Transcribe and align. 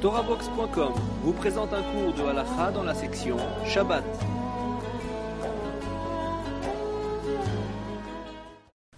TorahBox.com 0.00 0.92
vous 1.24 1.32
présente 1.32 1.72
un 1.72 1.82
cours 1.82 2.14
de 2.14 2.22
halakha 2.22 2.70
dans 2.70 2.84
la 2.84 2.94
section 2.94 3.36
Shabbat. 3.64 4.04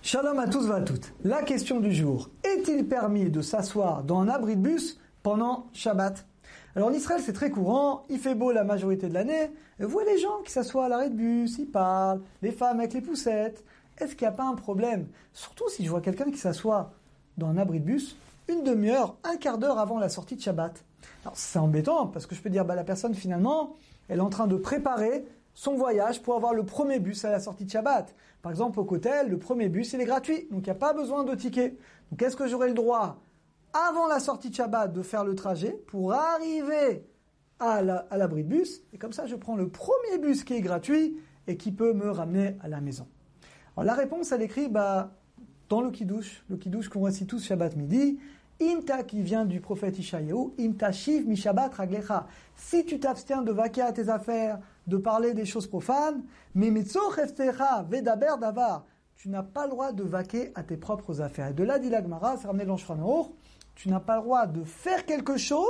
Shalom 0.03 0.39
à 0.39 0.47
tous 0.47 0.69
et 0.69 0.73
à 0.73 0.83
toutes. 0.83 1.15
La 1.25 1.43
question 1.43 1.81
du 1.81 1.91
jour. 1.91 2.29
Est-il 2.45 2.87
permis 2.87 3.31
de 3.31 3.41
s'asseoir 3.41 4.05
dans 4.05 4.21
un 4.21 4.29
abri 4.29 4.57
de 4.57 4.61
bus 4.61 5.01
pendant 5.23 5.69
Shabbat? 5.73 6.27
Alors 6.77 6.91
en 6.91 6.93
Israël 6.93 7.23
c'est 7.25 7.33
très 7.33 7.51
courant, 7.51 8.03
il 8.11 8.19
fait 8.19 8.35
beau 8.35 8.53
la 8.53 8.65
majorité 8.65 9.09
de 9.09 9.15
l'année, 9.15 9.51
vous 9.79 9.89
voyez 9.89 10.13
les 10.13 10.19
gens 10.19 10.43
qui 10.45 10.53
s'assoient 10.53 10.85
à 10.85 10.89
l'arrêt 10.91 11.09
de 11.09 11.17
bus, 11.17 11.57
ils 11.59 11.67
parlent, 11.67 12.21
les 12.43 12.53
femmes 12.53 12.79
avec 12.79 12.93
les 12.93 13.01
poussettes. 13.01 13.65
Est-ce 13.97 14.15
qu'il 14.15 14.27
n'y 14.27 14.35
a 14.35 14.37
pas 14.37 14.45
un 14.45 14.55
problème? 14.55 15.07
Surtout 15.33 15.71
si 15.71 15.83
je 15.83 15.89
vois 15.89 16.03
quelqu'un 16.03 16.31
qui 16.31 16.37
s'assoit 16.39 16.93
dans 17.39 17.47
un 17.47 17.57
abri 17.57 17.81
de 17.81 17.87
bus 17.87 18.17
une 18.51 18.65
demi-heure, 18.65 19.17
un 19.25 19.37
quart 19.37 19.59
d'heure 19.59 19.79
avant 19.79 19.99
la 19.99 20.09
sortie 20.09 20.37
de 20.37 20.41
Shabbat. 20.41 20.85
Alors 21.25 21.37
c'est 21.37 21.59
embêtant 21.59 22.07
parce 22.07 22.27
que 22.27 22.35
je 22.35 22.43
peux 22.43 22.51
dire 22.51 22.65
bah 22.65 22.75
la 22.75 22.85
personne 22.85 23.15
finalement, 23.15 23.77
elle 24.09 24.19
est 24.19 24.23
en 24.23 24.31
train 24.31 24.47
de 24.47 24.57
préparer 24.57 25.25
son 25.55 25.75
voyage 25.75 26.23
pour 26.23 26.35
avoir 26.35 26.55
le 26.55 26.65
premier 26.65 26.99
bus 27.01 27.25
à 27.25 27.31
la 27.31 27.41
sortie 27.41 27.65
de 27.65 27.71
Shabbat. 27.71 28.15
Par 28.43 28.51
exemple 28.51 28.81
au 28.81 28.85
Cotel, 28.85 29.29
le 29.29 29.39
premier 29.39 29.69
bus 29.69 29.93
il 29.93 30.01
est 30.01 30.05
gratuit, 30.05 30.49
donc 30.51 30.61
il 30.61 30.65
n'y 30.65 30.71
a 30.71 30.75
pas 30.75 30.93
besoin 30.93 31.25
de 31.25 31.35
ticket. 31.35 31.77
Donc 32.11 32.23
est-ce 32.23 32.37
que 32.37 32.47
j'aurai 32.47 32.69
le 32.69 32.75
droit 32.75 33.23
avant 33.73 34.09
la 34.09 34.19
sortie 34.19 34.51
de 34.51 34.55
Shabbat 34.55 34.93
de 34.93 35.03
faire 35.03 35.25
le 35.25 35.35
trajet 35.35 35.73
pour 35.87 36.13
arriver 36.13 37.07
à 37.59 37.83
l'abri 37.83 38.43
de 38.43 38.49
bus? 38.49 38.83
Et 38.93 38.99
comme 38.99 39.13
ça 39.13 39.27
je 39.27 39.37
prends 39.37 39.57
le 39.57 39.69
premier 39.69 40.19
bus 40.21 40.45
qui 40.45 40.55
est 40.55 40.61
gratuit 40.61 41.17
et 41.47 41.57
qui 41.57 41.73
peut 41.73 41.93
me 41.93 42.11
ramener 42.11 42.57
à 42.63 42.69
la 42.69 42.81
maison. 42.81 43.07
Alors 43.77 43.85
la 43.85 43.95
réponse 43.95 44.33
elle 44.33 44.43
écrit 44.43 44.69
bah 44.69 45.13
dans 45.69 45.83
le 45.83 45.91
Kiddush, 45.93 46.45
le 46.49 46.57
Kiddush 46.57 46.89
qu'on 46.89 47.03
récite 47.03 47.29
tous 47.29 47.45
Shabbat 47.45 47.77
midi, 47.77 48.19
Imta 48.61 49.03
qui 49.05 49.23
vient 49.23 49.47
du 49.47 49.61
prophète 49.61 49.99
Ishayahu, 49.99 50.53
Imta 50.59 50.93
shiv 50.93 51.27
mi 51.27 51.37
Shabbat 51.37 51.75
raglecha. 51.75 52.27
Si 52.57 52.85
tu 52.85 53.01
t'abstiens 53.01 53.43
de 53.43 53.53
vaquer 53.53 53.83
à 53.83 53.93
tes 53.93 54.09
affaires, 54.09 54.59
de 54.87 54.97
parler 54.97 55.33
des 55.33 55.47
choses 55.47 55.67
profanes, 55.67 56.23
vedaber 56.55 58.37
davar. 58.41 58.85
Tu 59.17 59.29
n'as 59.29 59.43
pas 59.43 59.65
le 59.65 59.71
droit 59.71 59.93
de 59.93 60.03
vaquer 60.03 60.53
à 60.55 60.63
tes 60.63 60.77
propres 60.77 61.21
affaires. 61.21 61.49
Et 61.49 61.55
de 61.55 61.63
là, 61.63 61.79
dit 61.79 61.91
l'Agmara, 61.91 62.37
c'est 62.37 62.47
ramené 62.47 62.65
dans 62.65 62.77
tu 63.75 63.89
n'as 63.89 64.01
pas 64.01 64.17
le 64.17 64.23
droit 64.23 64.47
de 64.47 64.63
faire 64.63 65.07
quelque 65.07 65.39
chose 65.39 65.67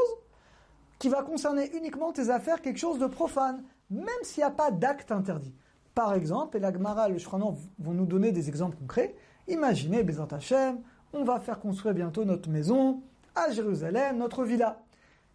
qui 0.99 1.09
va 1.09 1.23
concerner 1.23 1.71
uniquement 1.77 2.13
tes 2.13 2.29
affaires, 2.29 2.61
quelque 2.61 2.79
chose 2.79 2.99
de 2.99 3.07
profane, 3.07 3.63
même 3.89 4.09
s'il 4.23 4.41
n'y 4.41 4.49
a 4.49 4.51
pas 4.51 4.73
d'acte 4.73 5.13
interdit. 5.13 5.55
Par 5.95 6.15
exemple, 6.15 6.57
et 6.57 6.61
l'Agmara 6.61 7.09
et 7.09 7.13
le 7.13 7.19
Shranon 7.19 7.57
vont 7.79 7.93
nous 7.93 8.07
donner 8.07 8.33
des 8.33 8.49
exemples 8.49 8.77
concrets. 8.77 9.15
Imaginez, 9.49 10.03
Bezat 10.03 10.29
Hashem, 10.33 10.81
on 11.13 11.25
va 11.25 11.41
faire 11.41 11.61
construire 11.61 11.95
bientôt 11.95 12.25
notre 12.25 12.49
maison 12.49 13.03
à 13.35 13.51
Jérusalem, 13.51 14.19
notre 14.19 14.45
villa. 14.45 14.83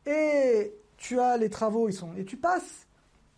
Et 0.05 0.73
tu 0.97 1.19
as 1.19 1.37
les 1.37 1.49
travaux, 1.49 1.89
ils 1.89 1.93
sont, 1.93 2.09
et 2.17 2.25
tu 2.25 2.37
passes, 2.37 2.87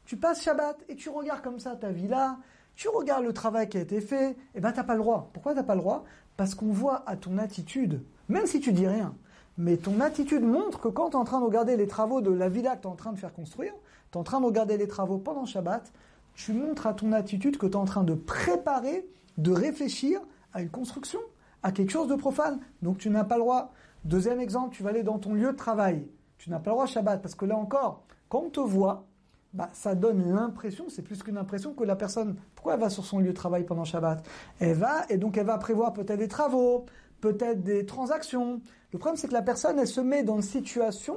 tu 0.06 0.18
passes 0.18 0.42
Shabbat, 0.42 0.78
et 0.90 0.96
tu 0.96 1.10
regardes 1.10 1.42
comme 1.42 1.60
ça 1.60 1.76
ta 1.76 1.92
villa, 1.92 2.38
tu 2.76 2.90
regardes 2.90 3.24
le 3.24 3.34
travail 3.34 3.68
qui 3.70 3.78
a 3.78 3.82
été 3.82 4.02
fait, 4.02 4.32
et 4.32 4.36
eh 4.56 4.60
ben 4.60 4.72
t'as 4.72 4.84
pas 4.84 4.94
le 4.94 5.02
droit. 5.02 5.30
Pourquoi 5.34 5.56
t'as 5.56 5.64
pas 5.64 5.76
le 5.76 5.82
droit? 5.82 6.04
Parce 6.36 6.54
qu'on 6.54 6.72
voit 6.72 7.04
à 7.10 7.16
ton 7.16 7.38
attitude, 7.38 8.04
même 8.30 8.46
si 8.46 8.60
tu 8.60 8.72
dis 8.72 8.88
rien, 8.88 9.16
mais 9.58 9.78
ton 9.78 10.00
attitude 10.02 10.44
montre 10.44 10.80
que 10.80 10.88
quand 10.88 11.10
tu 11.10 11.14
es 11.14 11.20
en 11.20 11.24
train 11.24 11.40
de 11.40 11.46
regarder 11.46 11.76
les 11.78 11.88
travaux 11.88 12.22
de 12.22 12.32
la 12.32 12.50
villa 12.50 12.76
que 12.76 12.84
tu 12.84 12.88
es 12.88 12.92
en 12.92 12.96
train 12.96 13.12
de 13.12 13.18
faire 13.18 13.34
construire, 13.34 13.74
tu 14.12 14.18
es 14.18 14.18
en 14.18 14.24
train 14.24 14.40
de 14.40 14.46
regarder 14.46 14.78
les 14.78 14.88
travaux 14.88 15.18
pendant 15.18 15.46
Shabbat, 15.46 15.92
tu 16.36 16.54
montres 16.54 16.86
à 16.86 16.94
ton 16.94 17.14
attitude 17.14 17.58
que 17.58 17.66
tu 17.66 17.72
es 17.72 17.78
en 17.78 17.86
train 17.86 18.04
de 18.04 18.14
préparer, 18.14 19.08
de 19.38 19.52
réfléchir 19.52 20.22
à 20.54 20.62
une 20.62 20.70
construction 20.70 21.20
à 21.64 21.72
quelque 21.72 21.92
chose 21.92 22.08
de 22.08 22.16
profane. 22.16 22.60
Donc 22.82 22.98
tu 22.98 23.10
n'as 23.10 23.24
pas 23.24 23.36
le 23.36 23.42
droit. 23.42 23.74
Deuxième 24.06 24.40
exemple, 24.40 24.76
tu 24.76 24.84
vas 24.84 24.90
aller 24.90 25.04
dans 25.04 25.20
ton 25.20 25.34
lieu 25.34 25.52
de 25.52 25.58
travail. 25.58 26.08
Tu 26.38 26.50
n'as 26.50 26.60
pas 26.60 26.72
le 26.72 26.76
droit 26.76 26.86
Shabbat 26.86 27.22
parce 27.22 27.36
que 27.36 27.46
là 27.46 27.58
encore, 27.58 28.04
quand 28.30 28.44
on 28.46 28.50
te 28.50 28.60
voit, 28.60 29.06
bah, 29.54 29.70
ça 29.74 29.96
donne 29.96 30.34
l'impression, 30.34 30.86
c'est 30.90 31.02
plus 31.02 31.24
qu'une 31.24 31.38
impression 31.38 31.74
que 31.74 31.84
la 31.84 31.96
personne, 31.96 32.36
pourquoi 32.54 32.76
elle 32.76 32.80
va 32.80 32.90
sur 32.90 33.06
son 33.06 33.20
lieu 33.20 33.30
de 33.30 33.34
travail 33.34 33.64
pendant 33.64 33.86
Shabbat? 33.86 34.24
Elle 34.60 34.76
va, 34.76 35.06
et 35.10 35.18
donc 35.18 35.38
elle 35.38 35.46
va 35.46 35.58
prévoir 35.58 35.94
peut-être 35.94 36.20
des 36.20 36.28
travaux, 36.28 36.86
peut-être 37.22 37.64
des 37.64 37.86
transactions. 37.86 38.62
Le 38.92 39.00
problème, 39.00 39.18
c'est 39.18 39.28
que 39.28 39.34
la 39.34 39.42
personne, 39.42 39.80
elle 39.80 39.88
se 39.88 40.02
met 40.02 40.24
dans 40.24 40.36
une 40.36 40.42
situation 40.42 41.16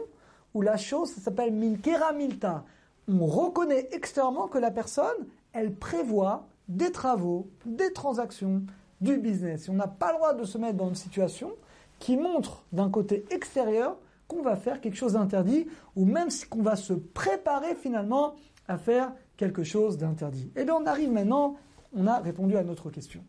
où 0.55 0.63
la 0.63 0.77
chose, 0.77 1.13
ça 1.13 1.21
s'appelle 1.21 1.53
minkera 1.53 2.13
milta. 2.13 2.65
On 3.09 3.27
reconnaît 3.27 3.89
extérieurement 3.93 4.49
que 4.49 4.59
la 4.59 4.71
personne, 4.71 5.27
elle 5.53 5.75
prévoit 5.75 6.49
des 6.69 6.93
travaux, 6.93 7.51
des 7.67 7.93
transactions, 7.93 8.63
du 9.01 9.19
business. 9.19 9.69
on 9.69 9.75
n'a 9.75 9.87
pas 9.87 10.13
le 10.13 10.17
droit 10.17 10.35
de 10.35 10.45
se 10.45 10.59
mettre 10.59 10.77
dans 10.77 10.89
une 10.89 10.95
situation 10.95 11.53
qui 11.99 12.17
montre 12.17 12.65
d'un 12.73 12.91
côté 12.91 13.25
extérieur 13.31 13.97
qu'on 14.29 14.43
va 14.43 14.57
faire 14.57 14.81
quelque 14.81 14.97
chose 14.97 15.15
d'interdit, 15.15 15.67
ou 15.97 16.05
même 16.05 16.29
qu'on 16.49 16.63
va 16.63 16.77
se 16.77 16.93
préparer 16.93 17.75
finalement 17.75 18.35
à 18.69 18.79
faire 18.79 19.13
quelque 19.37 19.65
chose 19.65 19.99
d'interdit. 19.99 20.53
Et 20.55 20.65
bien 20.65 20.75
on 20.75 20.87
arrive 20.87 21.11
maintenant, 21.11 21.57
on 21.93 22.07
a 22.07 22.19
répondu 22.21 22.57
à 22.57 22.63
notre 22.63 22.91
question. 22.91 23.25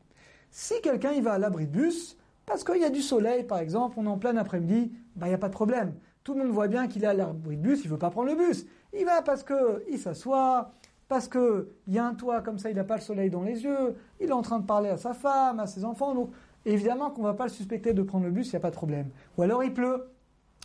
Si 0.51 0.75
quelqu'un 0.81 1.11
il 1.11 1.23
va 1.23 1.33
à 1.33 1.37
l'abri 1.39 1.65
de 1.65 1.71
bus, 1.71 2.17
parce 2.45 2.63
qu'il 2.63 2.81
y 2.81 2.85
a 2.85 2.89
du 2.89 3.01
soleil 3.01 3.43
par 3.43 3.59
exemple, 3.59 3.95
on 3.97 4.05
est 4.05 4.09
en 4.09 4.17
plein 4.19 4.37
après-midi, 4.37 4.91
bah 5.15 5.25
il 5.25 5.29
n'y 5.29 5.35
a 5.35 5.39
pas 5.39 5.47
de 5.47 5.53
problème. 5.53 5.95
Tout 6.23 6.35
le 6.35 6.43
monde 6.43 6.51
voit 6.51 6.67
bien 6.67 6.87
qu'il 6.87 7.03
est 7.03 7.07
à 7.07 7.13
l'abri 7.13 7.57
de 7.57 7.61
bus, 7.61 7.81
il 7.83 7.89
veut 7.89 7.97
pas 7.97 8.11
prendre 8.11 8.29
le 8.29 8.35
bus. 8.35 8.67
Il 8.93 9.05
va 9.05 9.21
parce 9.21 9.43
que 9.43 9.83
il 9.89 9.97
s'assoit, 9.97 10.71
parce 11.11 11.27
que 11.27 11.67
il 11.87 11.93
y 11.93 11.99
a 11.99 12.05
un 12.05 12.13
toit 12.13 12.39
comme 12.39 12.57
ça, 12.57 12.69
il 12.69 12.75
n'a 12.77 12.85
pas 12.85 12.95
le 12.95 13.01
soleil 13.01 13.29
dans 13.29 13.41
les 13.41 13.65
yeux, 13.65 13.97
il 14.21 14.29
est 14.29 14.31
en 14.31 14.41
train 14.41 14.59
de 14.59 14.65
parler 14.65 14.87
à 14.87 14.95
sa 14.95 15.13
femme, 15.13 15.59
à 15.59 15.67
ses 15.67 15.83
enfants, 15.83 16.15
donc 16.15 16.31
évidemment 16.65 17.11
qu'on 17.11 17.23
va 17.23 17.33
pas 17.33 17.43
le 17.43 17.49
suspecter 17.49 17.91
de 17.91 18.01
prendre 18.01 18.23
le 18.23 18.31
bus, 18.31 18.47
il 18.47 18.51
n'y 18.51 18.55
a 18.55 18.61
pas 18.61 18.69
de 18.69 18.77
problème. 18.77 19.09
Ou 19.37 19.41
alors 19.41 19.61
il 19.61 19.73
pleut. 19.73 20.07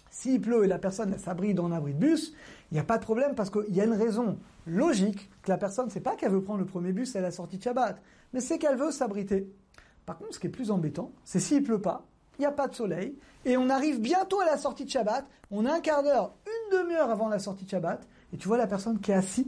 S'il 0.09 0.41
pleut 0.41 0.63
et 0.63 0.69
la 0.69 0.79
personne 0.79 1.19
s'abrite 1.19 1.57
dans 1.57 1.67
un 1.67 1.73
abri 1.73 1.95
de 1.95 1.99
bus, 1.99 2.33
il 2.71 2.75
n'y 2.75 2.79
a 2.79 2.85
pas 2.85 2.97
de 2.97 3.03
problème 3.03 3.35
parce 3.35 3.51
qu'il 3.51 3.75
y 3.75 3.81
a 3.81 3.85
une 3.85 3.95
raison 3.95 4.39
logique 4.69 5.29
que 5.43 5.51
la 5.51 5.59
personne, 5.59 5.91
c'est 5.91 5.99
pas 5.99 6.15
qu'elle 6.15 6.31
veut 6.31 6.45
prendre 6.45 6.61
le 6.61 6.65
premier 6.65 6.93
bus 6.93 7.17
à 7.17 7.21
la 7.21 7.33
sortie 7.33 7.59
de 7.59 7.65
Shabbat, 7.65 8.01
mais 8.33 8.39
c'est 8.39 8.59
qu'elle 8.59 8.77
veut 8.77 8.93
s'abriter. 8.93 9.53
Par 10.07 10.17
contre, 10.17 10.35
ce 10.35 10.39
qui 10.39 10.47
est 10.47 10.51
plus 10.51 10.71
embêtant, 10.71 11.11
c'est 11.25 11.41
s'il 11.41 11.65
pleut 11.65 11.81
pas, 11.81 12.07
il 12.39 12.43
n'y 12.43 12.47
a 12.47 12.53
pas 12.53 12.69
de 12.69 12.75
soleil, 12.77 13.19
et 13.45 13.57
on 13.57 13.69
arrive 13.69 14.01
bientôt 14.01 14.39
à 14.39 14.47
la 14.47 14.59
sortie 14.59 14.85
de 14.85 14.91
Shabbat, 14.91 15.27
on 15.51 15.67
a 15.67 15.75
un 15.75 15.81
quart 15.81 16.05
d'heure, 16.05 16.37
une 16.47 16.79
demi-heure 16.79 17.11
avant 17.11 17.29
la 17.29 17.41
sortie 17.41 17.65
de 17.65 17.71
Shabbat, 17.71 18.07
et 18.33 18.37
tu 18.37 18.47
vois 18.47 18.59
la 18.59 18.69
personne 18.69 19.01
qui 19.01 19.11
est 19.11 19.15
assise 19.15 19.47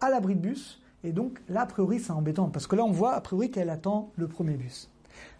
à 0.00 0.10
l'abri 0.10 0.34
de 0.34 0.40
bus. 0.40 0.80
Et 1.02 1.12
donc 1.12 1.40
là, 1.48 1.62
a 1.62 1.66
priori, 1.66 2.00
c'est 2.00 2.12
embêtant 2.12 2.48
parce 2.48 2.66
que 2.66 2.76
là, 2.76 2.84
on 2.84 2.90
voit 2.90 3.14
a 3.14 3.20
priori 3.20 3.50
qu'elle 3.50 3.70
attend 3.70 4.10
le 4.16 4.28
premier 4.28 4.56
bus. 4.56 4.90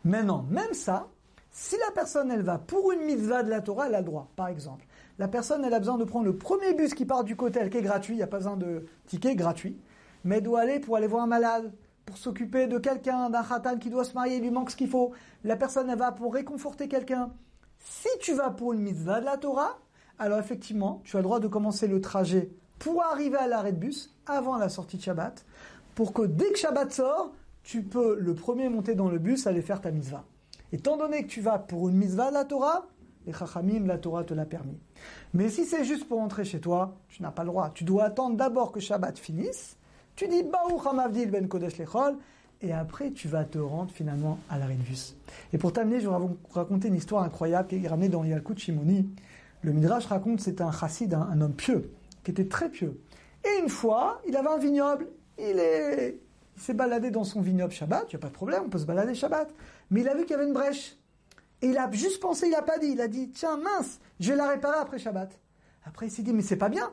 Maintenant, 0.05 0.45
même 0.51 0.75
ça, 0.75 1.09
si 1.51 1.77
la 1.79 1.93
personne, 1.93 2.31
elle 2.31 2.43
va 2.43 2.59
pour 2.59 2.93
une 2.93 3.03
mitzvah 3.03 3.43
de 3.43 3.51
la 3.51 3.61
Torah, 3.61 3.87
elle 3.87 3.95
a 3.95 4.01
le 4.01 4.05
droit. 4.05 4.29
Par 4.37 4.49
exemple, 4.49 4.85
la 5.19 5.29
personne, 5.29 5.65
elle 5.65 5.73
a 5.73 5.79
besoin 5.79 5.97
de 5.97 6.05
prendre 6.05 6.27
le 6.27 6.37
premier 6.37 6.75
bus 6.75 6.95
qui 6.95 7.07
part 7.07 7.25
du 7.25 7.37
côté, 7.37 7.69
qui 7.71 7.79
est 7.79 7.83
gratuit, 7.83 8.15
il 8.15 8.17
n'y 8.17 8.23
a 8.23 8.27
pas 8.27 8.39
besoin 8.39 8.57
de 8.57 8.87
ticket 9.07 9.37
gratuit, 9.37 9.79
mais 10.25 10.39
elle 10.39 10.43
doit 10.43 10.61
aller 10.61 10.81
pour 10.81 10.97
aller 10.97 11.07
voir 11.07 11.23
un 11.23 11.29
malade, 11.29 11.73
pour 12.05 12.19
s'occuper 12.19 12.67
de 12.67 12.79
quelqu'un, 12.79 13.31
d'un 13.31 13.43
khatan 13.43 13.79
qui 13.79 13.89
doit 13.89 14.05
se 14.05 14.15
marier, 14.15 14.37
il 14.37 14.43
lui 14.43 14.51
manque 14.51 14.71
ce 14.71 14.77
qu'il 14.77 14.89
faut. 14.89 15.13
La 15.45 15.57
personne, 15.57 15.89
elle 15.89 15.99
va 15.99 16.13
pour 16.13 16.35
réconforter 16.35 16.89
quelqu'un. 16.89 17.31
Si 17.79 18.09
tu 18.21 18.35
vas 18.35 18.51
pour 18.51 18.73
une 18.73 18.81
mitzvah 18.81 19.21
de 19.21 19.25
la 19.25 19.37
Torah, 19.37 19.79
alors 20.19 20.39
effectivement, 20.39 21.03
tu 21.05 21.17
as 21.17 21.21
le 21.21 21.25
droit 21.25 21.41
de 21.41 21.49
commencer 21.49 21.87
le 21.87 22.01
trajet 22.01 22.51
pour 22.79 23.03
arriver 23.03 23.37
à 23.37 23.47
l'arrêt 23.47 23.73
de 23.73 23.79
bus 23.79 24.15
avant 24.27 24.57
la 24.57 24.69
sortie 24.69 24.97
de 24.97 25.03
Shabbat, 25.03 25.45
pour 25.95 26.12
que 26.12 26.23
dès 26.23 26.51
que 26.51 26.59
Shabbat 26.59 26.93
sort, 26.93 27.33
tu 27.62 27.83
peux 27.83 28.19
le 28.19 28.35
premier 28.35 28.69
monter 28.69 28.95
dans 28.95 29.09
le 29.09 29.19
bus, 29.19 29.47
aller 29.47 29.62
faire 29.62 29.81
ta 29.81 29.91
mitzvah. 29.91 30.25
Étant 30.73 30.97
donné 30.97 31.23
que 31.23 31.29
tu 31.29 31.41
vas 31.41 31.59
pour 31.59 31.89
une 31.89 31.97
mitzvah 31.97 32.31
la 32.31 32.45
Torah, 32.45 32.87
les 33.27 33.33
chachamim, 33.33 33.87
la 33.87 33.97
Torah 33.97 34.25
te 34.25 34.35
l'a 34.35 34.45
permis. 34.45 34.79
Mais 35.33 35.49
si 35.49 35.65
c'est 35.65 35.85
juste 35.85 36.09
pour 36.09 36.19
rentrer 36.19 36.45
chez 36.45 36.61
toi, 36.61 36.95
tu 37.09 37.23
n'as 37.23 37.31
pas 37.31 37.43
le 37.43 37.49
droit. 37.49 37.71
Tu 37.75 37.85
dois 37.85 38.05
attendre 38.05 38.37
d'abord 38.37 38.71
que 38.73 38.81
Shabbat 38.81 39.19
finisse. 39.19 39.77
Tu 40.17 40.29
dis 40.29 40.43
Baruch 40.43 40.87
Hamavdil 40.87 41.31
ben 41.31 41.49
Kodesh 41.49 41.79
Lechol, 41.79 42.17
et 42.61 42.73
après 42.73 43.11
tu 43.12 43.29
vas 43.29 43.45
te 43.45 43.59
rendre 43.59 43.91
finalement 43.91 44.39
à 44.51 44.59
l'arrêt 44.59 44.75
de 44.75 44.83
bus. 44.83 45.17
Et 45.53 45.59
pour 45.59 45.73
t'amener, 45.73 46.01
je 46.01 46.09
vais 46.09 46.17
vous 46.17 46.37
raconter 46.53 46.89
une 46.89 46.95
histoire 46.95 47.23
incroyable 47.23 47.69
qui 47.69 47.82
est 47.82 47.88
ramenée 47.88 48.09
dans 48.09 48.25
Yalkut 48.25 48.59
Shimoni. 48.59 49.09
Le 49.62 49.73
Midrash 49.73 50.06
raconte 50.06 50.41
c'est 50.41 50.61
un 50.61 50.71
chassid, 50.71 51.15
un 51.15 51.41
homme 51.41 51.55
pieux 51.55 51.91
qui 52.25 52.31
était 52.31 52.49
très 52.49 52.69
pieux. 52.69 53.00
Et 53.44 53.61
une 53.61 53.69
fois, 53.69 54.21
il 54.26 54.37
avait 54.37 54.49
un 54.49 54.59
vignoble, 54.59 55.06
il 55.38 55.59
est, 55.59 56.19
il 56.56 56.62
s'est 56.62 56.75
baladé 56.75 57.11
dans 57.11 57.25
son 57.25 57.41
vignoble 57.41 57.73
Shabbat, 57.73 58.06
il 58.09 58.17
n'y 58.17 58.17
a 58.17 58.19
pas 58.21 58.29
de 58.29 58.32
problème, 58.32 58.62
on 58.67 58.69
peut 58.69 58.79
se 58.79 58.87
balader 58.87 59.15
Shabbat. 59.15 59.53
Mais 59.91 60.00
il 60.00 60.09
a 60.09 60.15
vu 60.15 60.23
qu'il 60.23 60.32
y 60.32 60.35
avait 60.35 60.47
une 60.47 60.53
brèche. 60.53 60.97
Et 61.62 61.69
il 61.69 61.79
a 61.79 61.91
juste 61.93 62.21
pensé, 62.21 62.47
il 62.47 62.53
n'a 62.53 62.62
pas 62.62 62.79
dit, 62.79 62.88
il 62.88 63.00
a 63.00 63.09
dit, 63.09 63.31
tiens, 63.31 63.56
mince, 63.56 64.00
je 64.21 64.31
vais 64.31 64.37
la 64.37 64.49
réparer 64.49 64.79
après 64.79 64.99
Shabbat. 64.99 65.38
Après, 65.85 66.06
il 66.06 66.11
s'est 66.11 66.23
dit, 66.23 66.32
mais 66.32 66.43
c'est 66.43 66.56
pas 66.56 66.69
bien. 66.69 66.91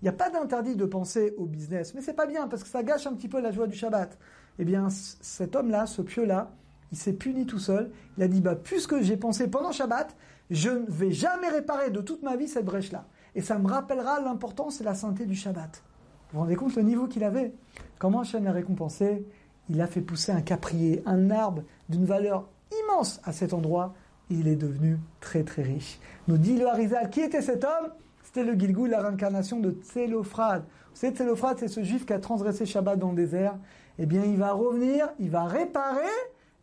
Il 0.00 0.06
n'y 0.06 0.08
a 0.08 0.12
pas 0.12 0.30
d'interdit 0.30 0.74
de 0.74 0.84
penser 0.84 1.34
au 1.36 1.46
business, 1.46 1.94
mais 1.94 2.00
c'est 2.00 2.12
pas 2.12 2.26
bien 2.26 2.48
parce 2.48 2.64
que 2.64 2.68
ça 2.68 2.82
gâche 2.82 3.06
un 3.06 3.14
petit 3.14 3.28
peu 3.28 3.40
la 3.40 3.52
joie 3.52 3.68
du 3.68 3.76
Shabbat. 3.76 4.18
Eh 4.58 4.64
bien, 4.64 4.88
cet 4.90 5.54
homme-là, 5.54 5.86
ce 5.86 6.02
pieux-là, 6.02 6.50
il 6.90 6.98
s'est 6.98 7.12
puni 7.12 7.46
tout 7.46 7.60
seul. 7.60 7.90
Il 8.16 8.22
a 8.24 8.28
dit, 8.28 8.40
bah, 8.40 8.56
puisque 8.56 9.00
j'ai 9.00 9.16
pensé 9.16 9.48
pendant 9.48 9.70
Shabbat, 9.70 10.14
je 10.50 10.70
ne 10.70 10.84
vais 10.88 11.12
jamais 11.12 11.48
réparer 11.48 11.90
de 11.90 12.00
toute 12.00 12.22
ma 12.22 12.36
vie 12.36 12.48
cette 12.48 12.64
brèche-là. 12.64 13.06
Et 13.34 13.40
ça 13.42 13.58
me 13.58 13.68
rappellera 13.68 14.20
l'importance 14.20 14.80
et 14.80 14.84
la 14.84 14.94
sainteté 14.94 15.26
du 15.26 15.34
Shabbat. 15.34 15.82
Vous 16.30 16.38
vous 16.38 16.40
rendez 16.40 16.56
compte 16.56 16.76
le 16.76 16.82
niveau 16.82 17.06
qu'il 17.06 17.24
avait 17.24 17.52
Comment 17.98 18.20
Hachem 18.20 18.44
l'a 18.44 18.52
récompensé 18.52 19.24
Il 19.68 19.80
a 19.80 19.86
fait 19.86 20.00
pousser 20.00 20.32
un 20.32 20.42
caprier, 20.42 21.02
un 21.06 21.30
arbre 21.30 21.62
d'une 21.88 22.04
valeur 22.04 22.48
immense 22.84 23.20
à 23.24 23.32
cet 23.32 23.54
endroit. 23.54 23.94
Et 24.30 24.34
il 24.34 24.48
est 24.48 24.56
devenu 24.56 24.98
très 25.20 25.44
très 25.44 25.62
riche. 25.62 25.98
Nous 26.28 26.38
dit 26.38 26.56
le 26.56 26.66
Harizal, 26.66 27.10
qui 27.10 27.20
était 27.20 27.42
cet 27.42 27.64
homme 27.64 27.92
c'était 28.22 28.44
le 28.44 28.58
Gilgul, 28.58 28.88
la 28.88 29.02
réincarnation 29.02 29.60
de 29.60 29.72
Tselophrad. 29.72 30.62
Vous 30.62 31.00
savez, 31.00 31.14
Tselophrad, 31.14 31.58
c'est 31.58 31.68
ce 31.68 31.82
juif 31.82 32.06
qui 32.06 32.14
a 32.14 32.18
transgressé 32.18 32.64
Shabbat 32.64 32.98
dans 32.98 33.10
le 33.10 33.16
désert. 33.16 33.56
Eh 33.98 34.06
bien, 34.06 34.24
il 34.24 34.38
va 34.38 34.52
revenir, 34.52 35.10
il 35.18 35.28
va 35.28 35.44
réparer, 35.44 36.08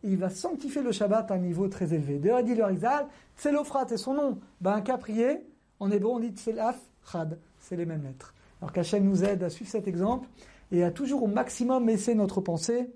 il 0.02 0.16
va 0.16 0.30
sanctifier 0.30 0.82
le 0.82 0.90
Shabbat 0.90 1.30
à 1.30 1.34
un 1.34 1.38
niveau 1.38 1.68
très 1.68 1.94
élevé. 1.94 2.18
D'ailleurs, 2.18 2.42
dit 2.42 2.56
le 2.56 2.64
Rizal, 2.64 3.06
Tselophrad, 3.36 3.88
c'est 3.88 3.98
son 3.98 4.14
nom. 4.14 4.38
Ben, 4.60 4.72
un 4.72 4.80
caprier, 4.80 5.46
en 5.80 5.90
hébreu, 5.90 6.10
on 6.12 6.20
dit 6.20 6.30
Tselaf 6.30 6.78
Chad. 7.10 7.38
C'est 7.58 7.76
les 7.76 7.86
mêmes 7.86 8.04
lettres. 8.04 8.34
Alors 8.60 8.72
qu'Hachem 8.72 9.02
nous 9.04 9.24
aide 9.24 9.42
à 9.42 9.50
suivre 9.50 9.70
cet 9.70 9.88
exemple 9.88 10.28
et 10.70 10.84
à 10.84 10.90
toujours 10.90 11.22
au 11.24 11.26
maximum 11.26 11.88
essayer 11.88 12.14
notre 12.14 12.40
pensée 12.40 12.90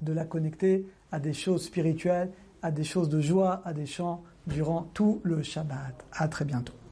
de 0.00 0.12
la 0.12 0.24
connecter 0.24 0.86
à 1.10 1.18
des 1.18 1.32
choses 1.32 1.64
spirituelles, 1.64 2.30
à 2.62 2.70
des 2.70 2.84
choses 2.84 3.08
de 3.08 3.20
joie, 3.20 3.62
à 3.64 3.72
des 3.72 3.86
chants 3.86 4.22
durant 4.46 4.82
tout 4.94 5.20
le 5.22 5.42
Shabbat. 5.42 6.04
À 6.12 6.28
très 6.28 6.44
bientôt. 6.44 6.80